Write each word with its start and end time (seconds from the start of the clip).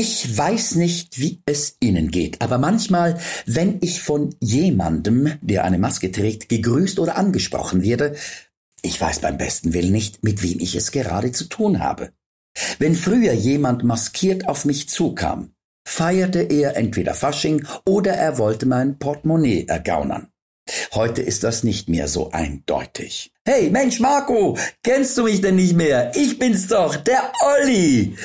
Ich 0.00 0.38
weiß 0.38 0.76
nicht, 0.76 1.18
wie 1.18 1.42
es 1.44 1.76
Ihnen 1.80 2.12
geht, 2.12 2.40
aber 2.40 2.58
manchmal, 2.58 3.18
wenn 3.46 3.78
ich 3.80 4.00
von 4.00 4.32
jemandem, 4.38 5.32
der 5.40 5.64
eine 5.64 5.80
Maske 5.80 6.12
trägt, 6.12 6.48
gegrüßt 6.48 7.00
oder 7.00 7.16
angesprochen 7.16 7.82
werde, 7.82 8.14
ich 8.80 9.00
weiß 9.00 9.18
beim 9.18 9.38
besten 9.38 9.74
Willen 9.74 9.90
nicht, 9.90 10.22
mit 10.22 10.44
wem 10.44 10.60
ich 10.60 10.76
es 10.76 10.92
gerade 10.92 11.32
zu 11.32 11.46
tun 11.46 11.80
habe. 11.80 12.12
Wenn 12.78 12.94
früher 12.94 13.32
jemand 13.32 13.82
maskiert 13.82 14.48
auf 14.48 14.64
mich 14.64 14.88
zukam, 14.88 15.50
feierte 15.84 16.42
er 16.42 16.76
entweder 16.76 17.14
Fasching 17.14 17.66
oder 17.84 18.12
er 18.12 18.38
wollte 18.38 18.66
mein 18.66 19.00
Portemonnaie 19.00 19.64
ergaunern. 19.66 20.28
Heute 20.94 21.22
ist 21.22 21.42
das 21.42 21.64
nicht 21.64 21.88
mehr 21.88 22.06
so 22.06 22.30
eindeutig. 22.30 23.32
Hey, 23.44 23.68
Mensch, 23.70 23.98
Marco, 23.98 24.56
kennst 24.84 25.18
du 25.18 25.24
mich 25.24 25.40
denn 25.40 25.56
nicht 25.56 25.74
mehr? 25.74 26.12
Ich 26.14 26.38
bin's 26.38 26.68
doch, 26.68 26.94
der 26.94 27.32
Olli. 27.42 28.16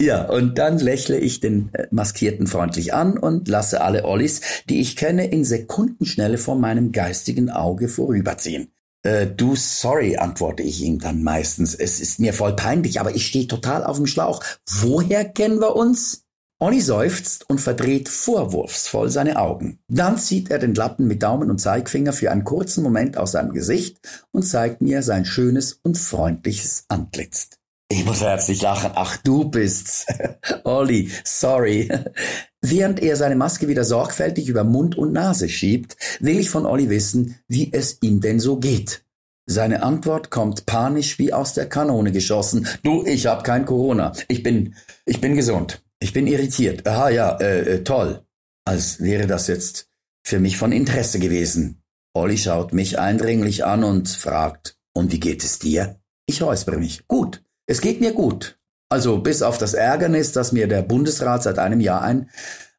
Ja, 0.00 0.24
und 0.30 0.56
dann 0.56 0.78
lächle 0.78 1.18
ich 1.18 1.40
den 1.40 1.68
äh, 1.74 1.86
Maskierten 1.90 2.46
freundlich 2.46 2.94
an 2.94 3.18
und 3.18 3.48
lasse 3.48 3.82
alle 3.82 4.06
Ollis, 4.06 4.40
die 4.66 4.80
ich 4.80 4.96
kenne, 4.96 5.26
in 5.26 5.44
Sekundenschnelle 5.44 6.38
vor 6.38 6.56
meinem 6.56 6.90
geistigen 6.90 7.50
Auge 7.50 7.86
vorüberziehen. 7.86 8.72
Äh, 9.02 9.26
du, 9.26 9.56
sorry, 9.56 10.16
antworte 10.16 10.62
ich 10.62 10.80
ihm 10.82 11.00
dann 11.00 11.22
meistens. 11.22 11.74
Es 11.74 12.00
ist 12.00 12.18
mir 12.18 12.32
voll 12.32 12.56
peinlich, 12.56 12.98
aber 12.98 13.14
ich 13.14 13.26
stehe 13.26 13.46
total 13.46 13.84
auf 13.84 13.98
dem 13.98 14.06
Schlauch. 14.06 14.42
Woher 14.66 15.26
kennen 15.26 15.60
wir 15.60 15.76
uns? 15.76 16.24
Olli 16.58 16.80
seufzt 16.80 17.48
und 17.50 17.60
verdreht 17.60 18.08
vorwurfsvoll 18.08 19.10
seine 19.10 19.38
Augen. 19.38 19.80
Dann 19.88 20.16
zieht 20.16 20.50
er 20.50 20.58
den 20.58 20.74
Lappen 20.74 21.08
mit 21.08 21.22
Daumen 21.22 21.50
und 21.50 21.60
Zeigfinger 21.60 22.14
für 22.14 22.30
einen 22.30 22.44
kurzen 22.44 22.82
Moment 22.82 23.18
aus 23.18 23.32
seinem 23.32 23.52
Gesicht 23.52 23.98
und 24.30 24.44
zeigt 24.44 24.80
mir 24.80 25.02
sein 25.02 25.26
schönes 25.26 25.74
und 25.82 25.98
freundliches 25.98 26.84
Antlitz. 26.88 27.59
Ich 27.92 28.04
muss 28.04 28.20
herzlich 28.20 28.62
lachen. 28.62 28.92
Ach, 28.94 29.16
du 29.16 29.50
bist's. 29.50 30.06
Olli, 30.64 31.10
sorry. 31.24 31.88
Während 32.62 33.02
er 33.02 33.16
seine 33.16 33.34
Maske 33.34 33.66
wieder 33.66 33.82
sorgfältig 33.82 34.48
über 34.48 34.62
Mund 34.62 34.96
und 34.96 35.12
Nase 35.12 35.48
schiebt, 35.48 35.96
will 36.20 36.38
ich 36.38 36.50
von 36.50 36.66
Olli 36.66 36.88
wissen, 36.88 37.40
wie 37.48 37.72
es 37.72 37.98
ihm 38.00 38.20
denn 38.20 38.38
so 38.38 38.58
geht. 38.58 39.04
Seine 39.46 39.82
Antwort 39.82 40.30
kommt 40.30 40.66
panisch 40.66 41.18
wie 41.18 41.32
aus 41.32 41.54
der 41.54 41.68
Kanone 41.68 42.12
geschossen. 42.12 42.68
Du, 42.84 43.04
ich 43.04 43.26
hab 43.26 43.42
kein 43.42 43.66
Corona. 43.66 44.12
Ich 44.28 44.44
bin, 44.44 44.76
ich 45.04 45.20
bin 45.20 45.34
gesund. 45.34 45.82
Ich 45.98 46.12
bin 46.12 46.28
irritiert. 46.28 46.86
Aha, 46.86 47.10
ja, 47.10 47.36
äh, 47.40 47.74
äh, 47.74 47.84
toll. 47.84 48.24
Als 48.64 49.00
wäre 49.00 49.26
das 49.26 49.48
jetzt 49.48 49.88
für 50.24 50.38
mich 50.38 50.56
von 50.56 50.70
Interesse 50.70 51.18
gewesen. 51.18 51.82
Olli 52.14 52.38
schaut 52.38 52.72
mich 52.72 53.00
eindringlich 53.00 53.64
an 53.64 53.82
und 53.82 54.08
fragt, 54.08 54.76
und 54.94 55.10
wie 55.10 55.18
geht 55.18 55.42
es 55.42 55.58
dir? 55.58 56.00
Ich 56.26 56.40
räuspere 56.40 56.76
mich. 56.76 57.08
Gut. 57.08 57.42
Es 57.70 57.80
geht 57.80 58.00
mir 58.00 58.12
gut. 58.12 58.58
Also 58.88 59.18
bis 59.18 59.42
auf 59.42 59.56
das 59.56 59.74
Ärgernis, 59.74 60.32
dass 60.32 60.50
mir 60.50 60.66
der 60.66 60.82
Bundesrat 60.82 61.44
seit 61.44 61.60
einem 61.60 61.78
Jahr 61.78 62.02
ein 62.02 62.28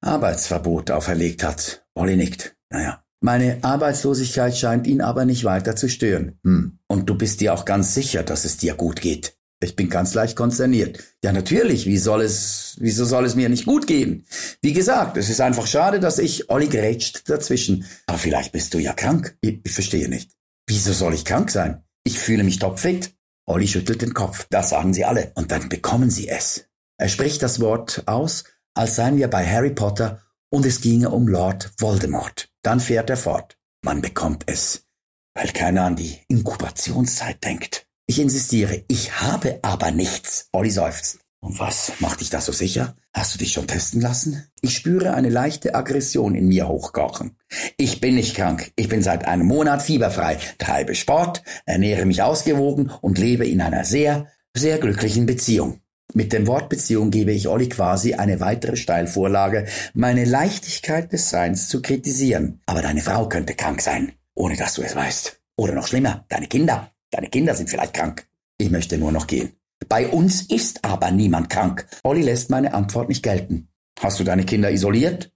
Arbeitsverbot 0.01 0.91
auferlegt 0.91 1.45
hat. 1.45 1.85
Olli 1.95 2.17
nickt. 2.17 2.57
Naja. 2.69 3.01
Meine 3.21 3.59
Arbeitslosigkeit 3.61 4.57
scheint 4.57 4.87
ihn 4.87 4.99
aber 4.99 5.23
nicht 5.23 5.45
weiter 5.45 5.77
zu 5.77 5.87
stören. 5.87 6.39
Hm. 6.43 6.79
Und 6.87 7.09
du 7.09 7.15
bist 7.15 7.39
dir 7.39 7.53
auch 7.53 7.63
ganz 7.63 7.93
sicher, 7.93 8.23
dass 8.23 8.43
es 8.43 8.57
dir 8.57 8.73
gut 8.73 8.99
geht. 8.99 9.37
Ich 9.63 9.77
bin 9.77 9.89
ganz 9.89 10.13
leicht 10.13 10.35
konsterniert. 10.35 11.01
Ja, 11.23 11.31
natürlich. 11.31 11.85
Wie 11.85 11.97
soll 11.97 12.19
es, 12.19 12.75
wieso 12.81 13.05
soll 13.05 13.23
es 13.23 13.35
mir 13.35 13.47
nicht 13.47 13.65
gut 13.65 13.87
gehen? 13.87 14.25
Wie 14.61 14.73
gesagt, 14.73 15.15
es 15.15 15.29
ist 15.29 15.39
einfach 15.39 15.67
schade, 15.67 16.01
dass 16.01 16.19
ich, 16.19 16.49
Olli 16.49 16.67
grätscht 16.67 17.29
dazwischen. 17.29 17.85
Aber 18.07 18.17
vielleicht 18.17 18.51
bist 18.51 18.73
du 18.73 18.77
ja 18.77 18.91
krank. 18.91 19.37
Ich, 19.39 19.61
ich 19.63 19.71
verstehe 19.71 20.09
nicht. 20.09 20.31
Wieso 20.67 20.91
soll 20.91 21.13
ich 21.13 21.23
krank 21.23 21.49
sein? 21.49 21.81
Ich 22.03 22.19
fühle 22.19 22.43
mich 22.43 22.59
topfit. 22.59 23.13
Olli 23.51 23.67
schüttelt 23.67 24.01
den 24.01 24.13
Kopf. 24.13 24.47
Das 24.49 24.69
sagen 24.69 24.93
sie 24.93 25.05
alle. 25.05 25.31
Und 25.35 25.51
dann 25.51 25.69
bekommen 25.69 26.09
sie 26.09 26.27
es. 26.29 26.65
Er 26.97 27.09
spricht 27.09 27.41
das 27.43 27.59
Wort 27.59 28.03
aus, 28.07 28.43
als 28.73 28.95
seien 28.95 29.17
wir 29.17 29.29
bei 29.29 29.45
Harry 29.45 29.71
Potter 29.71 30.21
und 30.49 30.65
es 30.65 30.81
ginge 30.81 31.09
um 31.09 31.27
Lord 31.27 31.71
Voldemort. 31.79 32.49
Dann 32.61 32.79
fährt 32.79 33.09
er 33.09 33.17
fort. 33.17 33.57
Man 33.83 34.01
bekommt 34.01 34.43
es, 34.45 34.85
weil 35.33 35.47
keiner 35.47 35.85
an 35.85 35.95
die 35.95 36.19
Inkubationszeit 36.27 37.43
denkt. 37.43 37.87
Ich 38.05 38.19
insistiere, 38.19 38.83
ich 38.87 39.21
habe 39.21 39.59
aber 39.63 39.91
nichts. 39.91 40.49
Olli 40.51 40.69
seufzt. 40.69 41.20
Und 41.43 41.59
was 41.59 41.93
macht 41.99 42.21
dich 42.21 42.29
da 42.29 42.39
so 42.39 42.51
sicher? 42.51 42.95
Hast 43.13 43.33
du 43.33 43.39
dich 43.39 43.51
schon 43.51 43.65
testen 43.65 43.99
lassen? 43.99 44.45
Ich 44.61 44.75
spüre 44.75 45.15
eine 45.15 45.29
leichte 45.29 45.73
Aggression 45.73 46.35
in 46.35 46.47
mir 46.47 46.67
hochkochen. 46.67 47.35
Ich 47.77 47.99
bin 47.99 48.15
nicht 48.15 48.35
krank. 48.35 48.71
Ich 48.75 48.89
bin 48.89 49.01
seit 49.01 49.25
einem 49.25 49.47
Monat 49.47 49.81
fieberfrei, 49.81 50.37
treibe 50.59 50.93
Sport, 50.93 51.43
ernähre 51.65 52.05
mich 52.05 52.21
ausgewogen 52.21 52.91
und 53.01 53.17
lebe 53.17 53.47
in 53.47 53.59
einer 53.59 53.85
sehr, 53.85 54.27
sehr 54.55 54.77
glücklichen 54.77 55.25
Beziehung. 55.25 55.81
Mit 56.13 56.31
dem 56.31 56.45
Wort 56.45 56.69
Beziehung 56.69 57.09
gebe 57.09 57.31
ich 57.31 57.47
Olli 57.47 57.69
quasi 57.69 58.13
eine 58.13 58.39
weitere 58.39 58.75
Steilvorlage, 58.75 59.65
meine 59.93 60.25
Leichtigkeit 60.25 61.11
des 61.11 61.29
Seins 61.31 61.69
zu 61.69 61.81
kritisieren. 61.81 62.61
Aber 62.67 62.83
deine 62.83 63.01
Frau 63.01 63.27
könnte 63.27 63.55
krank 63.55 63.81
sein, 63.81 64.11
ohne 64.35 64.57
dass 64.57 64.75
du 64.75 64.83
es 64.83 64.95
weißt. 64.95 65.41
Oder 65.55 65.73
noch 65.73 65.87
schlimmer, 65.87 66.25
deine 66.29 66.47
Kinder. 66.47 66.91
Deine 67.09 67.29
Kinder 67.29 67.55
sind 67.55 67.69
vielleicht 67.69 67.93
krank. 67.93 68.27
Ich 68.57 68.69
möchte 68.69 68.97
nur 68.97 69.11
noch 69.11 69.25
gehen. 69.25 69.53
Bei 69.89 70.07
uns 70.07 70.41
ist 70.43 70.83
aber 70.83 71.11
niemand 71.11 71.49
krank. 71.49 71.87
Olli 72.03 72.21
lässt 72.21 72.49
meine 72.49 72.73
Antwort 72.73 73.09
nicht 73.09 73.23
gelten. 73.23 73.69
Hast 73.99 74.19
du 74.19 74.23
deine 74.23 74.45
Kinder 74.45 74.71
isoliert? 74.71 75.31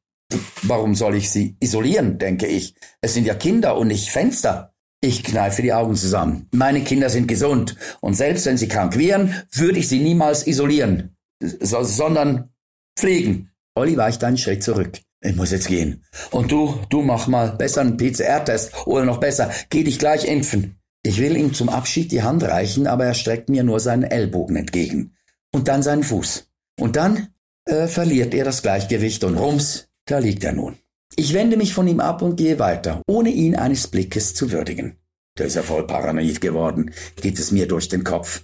Warum 0.64 0.96
soll 0.96 1.16
ich 1.16 1.30
sie 1.30 1.56
isolieren, 1.60 2.18
denke 2.18 2.48
ich. 2.48 2.76
Es 3.02 3.14
sind 3.14 3.26
ja 3.26 3.36
Kinder 3.36 3.78
und 3.78 3.88
nicht 3.88 4.10
Fenster. 4.10 4.74
Ich 5.02 5.24
kneife 5.24 5.62
die 5.62 5.74
Augen 5.74 5.96
zusammen. 5.96 6.48
Meine 6.52 6.84
Kinder 6.84 7.10
sind 7.10 7.28
gesund 7.28 7.76
und 8.02 8.16
selbst 8.16 8.46
wenn 8.48 8.58
sie 8.58 8.68
krank 8.68 8.98
wären, 8.98 9.36
würde 9.52 9.78
ich 9.78 9.88
sie 9.88 10.00
niemals 10.00 10.48
isolieren, 10.48 11.16
so, 11.40 11.84
sondern 11.84 12.50
pflegen. 12.98 13.52
Olli 13.76 13.98
weicht 13.98 14.24
einen 14.24 14.38
Schritt 14.38 14.64
zurück. 14.64 15.00
Ich 15.22 15.36
muss 15.36 15.52
jetzt 15.52 15.68
gehen. 15.68 16.04
Und 16.32 16.52
du, 16.52 16.80
du 16.90 17.02
mach 17.02 17.28
mal 17.28 17.52
besser 17.52 17.82
einen 17.82 17.98
PCR-Test 17.98 18.88
oder 18.88 19.06
noch 19.06 19.20
besser, 19.20 19.52
geh 19.70 19.84
dich 19.84 20.00
gleich 20.00 20.26
impfen. 20.26 20.80
Ich 21.06 21.20
will 21.20 21.38
ihm 21.38 21.54
zum 21.54 21.70
Abschied 21.70 22.12
die 22.12 22.24
Hand 22.24 22.42
reichen, 22.42 22.88
aber 22.88 23.06
er 23.06 23.14
streckt 23.14 23.48
mir 23.48 23.64
nur 23.64 23.80
seinen 23.80 24.02
Ellbogen 24.02 24.56
entgegen. 24.56 25.14
Und 25.54 25.68
dann 25.68 25.84
seinen 25.84 26.02
Fuß. 26.02 26.50
Und 26.80 26.96
dann 26.96 27.28
äh, 27.66 27.86
verliert 27.86 28.34
er 28.34 28.44
das 28.44 28.64
Gleichgewicht 28.64 29.24
und 29.24 29.38
rums, 29.38 29.88
da 30.06 30.18
liegt 30.18 30.44
er 30.44 30.54
nun. 30.54 30.78
Ich 31.16 31.36
wende 31.36 31.58
mich 31.58 31.76
von 31.76 31.88
ihm 31.88 32.00
ab 32.00 32.24
und 32.24 32.38
gehe 32.38 32.58
weiter, 32.58 33.04
ohne 33.06 33.30
ihn 33.30 33.56
eines 33.56 33.86
Blickes 33.86 34.34
zu 34.34 34.52
würdigen. 34.52 34.98
Der 35.38 35.46
ist 35.46 35.56
ja 35.56 35.62
voll 35.62 35.86
paranoid 35.86 36.42
geworden, 36.42 36.92
geht 37.22 37.38
es 37.38 37.52
mir 37.52 37.68
durch 37.68 37.88
den 37.88 38.04
Kopf. 38.04 38.42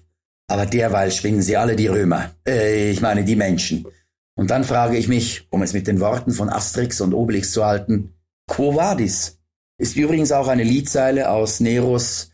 Aber 0.48 0.68
derweil 0.68 1.10
schwingen 1.10 1.42
sie 1.42 1.58
alle 1.58 1.76
die 1.76 1.88
Römer, 1.88 2.36
äh, 2.48 2.92
ich 2.92 3.02
meine 3.02 3.24
die 3.24 3.36
Menschen. 3.36 3.88
Und 4.36 4.52
dann 4.52 4.66
frage 4.66 4.98
ich 4.98 5.08
mich, 5.08 5.48
um 5.50 5.64
es 5.64 5.74
mit 5.74 5.88
den 5.88 6.00
Worten 6.00 6.30
von 6.30 6.50
Asterix 6.50 7.02
und 7.02 7.16
Obelix 7.16 7.54
zu 7.54 7.66
halten, 7.66 8.14
Quo 8.48 8.76
vadis? 8.76 9.41
Ist 9.82 9.96
übrigens 9.96 10.32
auch 10.32 10.48
eine 10.48 10.64
Liedzeile 10.64 11.32
aus 11.32 11.60
Neros 11.60 12.30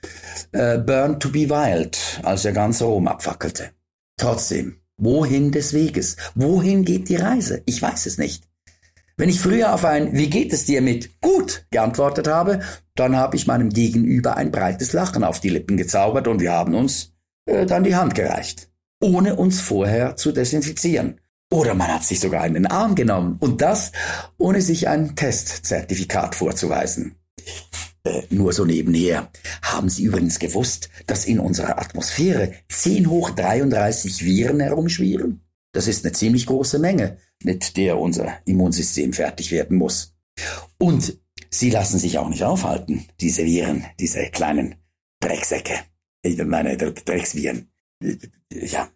äh, 0.52 0.80
Burn 0.80 1.18
to 1.18 1.30
be 1.30 1.50
Wild, 1.50 1.98
als 2.24 2.44
er 2.44 2.52
ganz 2.52 2.82
Rom 2.82 3.08
abfackelte. 3.08 3.70
Trotzdem, 4.18 4.82
wohin 4.98 5.54
des 5.54 5.72
Weges? 5.72 6.18
Wohin 6.36 6.84
geht 6.84 7.08
die 7.08 7.16
Reise? 7.16 7.64
Ich 7.66 7.82
weiß 7.82 8.06
es 8.06 8.18
nicht. 8.18 8.44
Wenn 9.16 9.30
ich 9.30 9.40
früher 9.40 9.74
auf 9.74 9.86
ein 9.86 10.12
Wie 10.12 10.30
geht 10.30 10.52
es 10.52 10.66
dir 10.66 10.82
mit 10.82 11.22
gut 11.22 11.66
geantwortet 11.72 12.28
habe, 12.28 12.60
dann 12.96 13.16
habe 13.16 13.38
ich 13.38 13.48
meinem 13.48 13.70
Gegenüber 13.70 14.36
ein 14.36 14.52
breites 14.52 14.92
Lachen 14.92 15.24
auf 15.24 15.40
die 15.40 15.48
Lippen 15.48 15.78
gezaubert 15.78 16.28
und 16.28 16.42
wir 16.42 16.52
haben 16.52 16.76
uns 16.76 17.14
äh, 17.46 17.66
dann 17.66 17.86
die 17.86 17.96
Hand 17.96 18.14
gereicht, 18.14 18.70
ohne 19.02 19.38
uns 19.38 19.62
vorher 19.62 20.18
zu 20.18 20.34
desinfizieren. 20.34 21.22
Oder 21.50 21.76
man 21.76 21.88
hat 21.94 22.04
sich 22.04 22.20
sogar 22.20 22.46
in 22.46 22.56
den 22.56 22.68
Arm 22.68 22.96
genommen 22.96 23.38
und 23.40 23.62
das, 23.62 23.94
ohne 24.38 24.60
sich 24.60 24.90
ein 24.90 25.16
Testzertifikat 25.16 26.36
vorzuweisen. 26.36 27.16
Äh, 28.08 28.24
nur 28.30 28.54
so 28.54 28.66
nebenher. 28.66 29.30
Haben 29.62 29.90
Sie 29.90 30.04
übrigens 30.04 30.40
gewusst, 30.40 30.90
dass 31.08 31.26
in 31.26 31.40
unserer 31.40 31.80
Atmosphäre 31.80 32.54
10 32.70 33.10
hoch 33.10 33.32
33 33.32 34.24
Viren 34.24 34.60
herumschwirren? 34.60 35.42
Das 35.74 35.88
ist 35.88 36.06
eine 36.06 36.14
ziemlich 36.14 36.46
große 36.46 36.80
Menge, 36.80 37.18
mit 37.44 37.76
der 37.78 38.00
unser 38.00 38.40
Immunsystem 38.46 39.14
fertig 39.14 39.52
werden 39.52 39.78
muss. 39.78 40.16
Und 40.78 41.18
sie 41.50 41.70
lassen 41.70 42.00
sich 42.00 42.18
auch 42.18 42.30
nicht 42.30 42.44
aufhalten, 42.44 43.06
diese 43.20 43.46
Viren, 43.46 43.86
diese 44.00 44.26
kleinen 44.28 44.76
Drecksäcke. 45.20 45.74
Ich 46.22 46.38
meine, 46.44 46.78
Drecksviren. 46.78 47.70
Ja, 48.52 48.90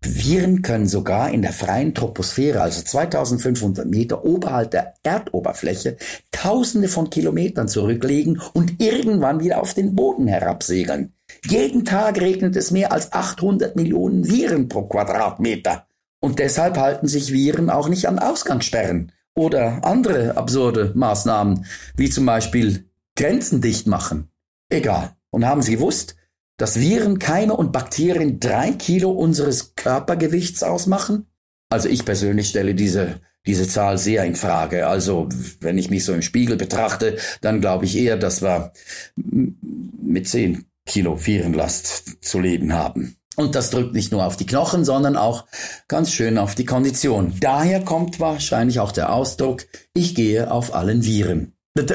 Viren 0.00 0.62
können 0.62 0.86
sogar 0.86 1.30
in 1.30 1.42
der 1.42 1.52
freien 1.52 1.94
Troposphäre, 1.94 2.60
also 2.60 2.82
2500 2.82 3.86
Meter 3.86 4.24
oberhalb 4.24 4.70
der 4.70 4.94
Erdoberfläche, 5.02 5.96
tausende 6.30 6.88
von 6.88 7.10
Kilometern 7.10 7.68
zurücklegen 7.68 8.40
und 8.54 8.80
irgendwann 8.80 9.40
wieder 9.40 9.60
auf 9.60 9.74
den 9.74 9.94
Boden 9.94 10.28
herabsegeln. 10.28 11.14
Jeden 11.44 11.84
Tag 11.84 12.20
regnet 12.20 12.56
es 12.56 12.70
mehr 12.70 12.92
als 12.92 13.12
800 13.12 13.76
Millionen 13.76 14.28
Viren 14.28 14.68
pro 14.68 14.82
Quadratmeter. 14.82 15.86
Und 16.20 16.38
deshalb 16.38 16.78
halten 16.78 17.06
sich 17.06 17.32
Viren 17.32 17.70
auch 17.70 17.88
nicht 17.88 18.06
an 18.06 18.18
Ausgangssperren 18.18 19.12
oder 19.34 19.84
andere 19.84 20.36
absurde 20.36 20.92
Maßnahmen, 20.94 21.64
wie 21.96 22.10
zum 22.10 22.26
Beispiel 22.26 22.88
Grenzen 23.16 23.60
dicht 23.60 23.86
machen. 23.86 24.30
Egal. 24.68 25.12
Und 25.30 25.46
haben 25.46 25.62
Sie 25.62 25.76
gewusst, 25.76 26.16
dass 26.58 26.78
Viren, 26.78 27.18
Keime 27.18 27.56
und 27.56 27.72
Bakterien 27.72 28.38
drei 28.38 28.72
Kilo 28.72 29.10
unseres 29.10 29.74
Körpergewichts 29.74 30.62
ausmachen? 30.62 31.26
Also 31.70 31.88
ich 31.88 32.04
persönlich 32.04 32.48
stelle 32.48 32.74
diese 32.74 33.20
diese 33.48 33.66
Zahl 33.66 33.96
sehr 33.96 34.24
in 34.24 34.36
Frage. 34.36 34.86
Also 34.86 35.28
wenn 35.60 35.78
ich 35.78 35.88
mich 35.88 36.04
so 36.04 36.12
im 36.12 36.20
Spiegel 36.20 36.56
betrachte, 36.56 37.16
dann 37.40 37.62
glaube 37.62 37.86
ich 37.86 37.96
eher, 37.96 38.18
dass 38.18 38.42
wir 38.42 38.72
mit 39.16 40.28
10 40.28 40.66
Kilo 40.84 41.16
Vierenlast 41.16 42.22
zu 42.22 42.40
leben 42.40 42.74
haben. 42.74 43.16
Und 43.36 43.54
das 43.54 43.70
drückt 43.70 43.94
nicht 43.94 44.12
nur 44.12 44.26
auf 44.26 44.36
die 44.36 44.46
Knochen, 44.46 44.84
sondern 44.84 45.16
auch 45.16 45.46
ganz 45.86 46.12
schön 46.12 46.38
auf 46.38 46.56
die 46.56 46.66
Kondition. 46.66 47.34
Daher 47.40 47.80
kommt 47.84 48.20
wahrscheinlich 48.20 48.80
auch 48.80 48.92
der 48.92 49.12
Ausdruck, 49.12 49.64
ich 49.94 50.14
gehe 50.14 50.50
auf 50.50 50.74
allen 50.74 51.04
Viren. 51.04 51.54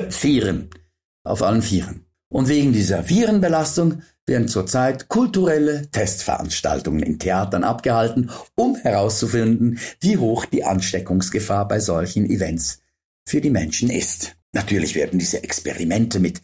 Vieren. 0.10 0.70
Auf 1.24 1.44
allen 1.44 1.62
Vieren. 1.62 2.06
Und 2.30 2.48
wegen 2.48 2.74
dieser 2.74 3.10
Virenbelastung 3.10 4.02
werden 4.26 4.48
zurzeit 4.48 5.10
kulturelle 5.10 5.90
Testveranstaltungen 5.92 7.04
in 7.04 7.20
Theatern 7.20 7.64
abgehalten, 7.64 8.30
um 8.56 8.76
herauszufinden, 8.76 9.80
wie 10.00 10.18
hoch 10.18 10.46
die 10.46 10.64
Ansteckungsgefahr 10.64 11.68
bei 11.68 11.80
solchen 11.80 12.30
Events 12.30 12.82
für 13.26 13.42
die 13.42 13.50
Menschen 13.50 13.90
ist. 13.90 14.36
Natürlich 14.54 14.96
werden 14.96 15.20
diese 15.20 15.44
Experimente 15.44 16.20
mit 16.20 16.42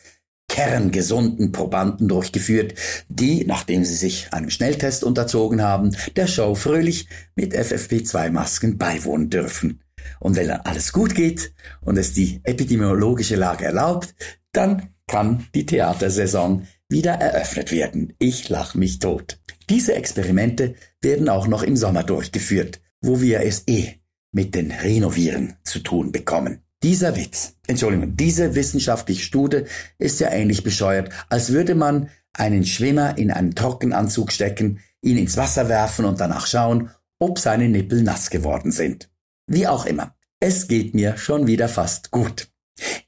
kerngesunden 0.50 1.52
Probanden 1.52 2.08
durchgeführt, 2.08 2.74
die, 3.08 3.46
nachdem 3.46 3.86
sie 3.86 3.94
sich 3.94 4.34
einem 4.34 4.50
Schnelltest 4.50 5.04
unterzogen 5.04 5.62
haben, 5.62 5.96
der 6.16 6.28
Show 6.28 6.56
fröhlich 6.56 7.08
mit 7.36 7.54
FFP2-Masken 7.56 8.78
beiwohnen 8.78 9.30
dürfen. 9.30 9.82
Und 10.20 10.36
wenn 10.36 10.48
dann 10.48 10.62
alles 10.62 10.92
gut 10.92 11.14
geht 11.14 11.54
und 11.82 11.98
es 11.98 12.14
die 12.14 12.42
epidemiologische 12.44 13.36
Lage 13.36 13.66
erlaubt, 13.66 14.16
dann 14.52 14.90
kann 15.08 15.48
die 15.54 15.66
Theatersaison 15.66 16.68
wieder 16.90 17.14
eröffnet 17.14 17.72
werden. 17.72 18.14
Ich 18.20 18.50
lach 18.50 18.76
mich 18.76 19.00
tot. 19.00 19.40
Diese 19.70 19.94
Experimente 19.94 20.76
werden 21.02 21.30
auch 21.30 21.48
noch 21.48 21.64
im 21.64 21.78
Sommer 21.78 22.04
durchgeführt, 22.04 22.82
wo 23.02 23.22
wir 23.22 23.42
es 23.42 23.64
eh 23.68 24.00
mit 24.32 24.56
den 24.56 24.72
Renovieren 24.72 25.56
zu 25.64 25.80
tun 25.80 26.12
bekommen. 26.12 26.64
Dieser 26.82 27.16
Witz, 27.16 27.56
Entschuldigung, 27.68 28.16
diese 28.16 28.56
wissenschaftliche 28.56 29.24
Studie 29.24 29.64
ist 29.98 30.20
ja 30.20 30.32
ähnlich 30.32 30.64
bescheuert, 30.64 31.12
als 31.30 31.52
würde 31.52 31.76
man 31.76 32.10
einen 32.34 32.66
Schwimmer 32.66 33.18
in 33.18 33.32
einen 33.32 33.54
Trockenanzug 33.54 34.32
stecken, 34.32 34.80
ihn 35.02 35.18
ins 35.18 35.38
Wasser 35.38 35.68
werfen 35.68 36.06
und 36.06 36.20
danach 36.20 36.48
schauen, 36.48 36.90
ob 37.20 37.38
seine 37.38 37.68
Nippel 37.68 38.02
nass 38.02 38.30
geworden 38.30 38.72
sind. 38.72 39.10
Wie 39.46 39.68
auch 39.68 39.86
immer, 39.86 40.16
es 40.40 40.68
geht 40.68 40.96
mir 40.96 41.18
schon 41.18 41.48
wieder 41.48 41.68
fast 41.68 42.12
gut. 42.12 42.48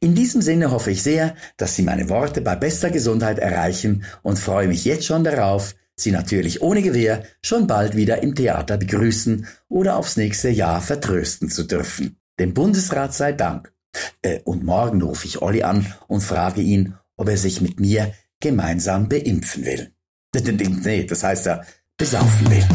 In 0.03 0.15
diesem 0.15 0.42
Sinne 0.42 0.71
hoffe 0.71 0.89
ich 0.89 1.03
sehr, 1.03 1.36
dass 1.57 1.75
Sie 1.75 1.83
meine 1.83 2.09
Worte 2.09 2.42
bei 2.42 2.56
bester 2.56 2.89
Gesundheit 2.89 3.38
erreichen 3.38 4.03
und 4.24 4.39
freue 4.39 4.68
mich 4.68 4.83
jetzt 4.83 5.06
schon 5.06 5.24
darauf, 5.24 5.75
Sie 5.95 6.12
natürlich 6.12 6.63
ohne 6.63 6.81
Gewehr 6.81 7.24
schon 7.44 7.68
bald 7.68 7.95
wieder 7.95 8.24
im 8.24 8.33
Theater 8.33 8.77
begrüßen 8.77 9.45
oder 9.69 9.98
aufs 9.98 10.18
nächste 10.18 10.50
Jahr 10.50 10.81
vertrösten 10.81 11.50
zu 11.50 11.63
dürfen. 11.63 12.18
Dem 12.39 12.56
Bundesrat 12.56 13.13
sei 13.13 13.33
Dank. 13.33 13.71
Äh, 14.24 14.39
und 14.44 14.63
morgen 14.63 15.03
rufe 15.03 15.27
ich 15.27 15.44
Olli 15.44 15.62
an 15.62 15.94
und 16.07 16.21
frage 16.21 16.62
ihn, 16.62 16.95
ob 17.15 17.30
er 17.30 17.38
sich 17.38 17.62
mit 17.62 17.80
mir 17.80 18.12
gemeinsam 18.39 19.07
beimpfen 19.07 19.65
will. 19.65 19.92
Nee, 20.83 21.03
das 21.03 21.24
heißt 21.24 21.45
er 21.45 21.65
besaufen 21.98 22.50
will. 22.50 22.65